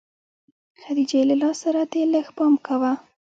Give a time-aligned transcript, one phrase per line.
[0.81, 2.91] خديجې له لاس سره دې لږ پام کوه.